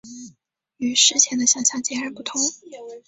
[0.77, 2.41] 与事前的想像截然不同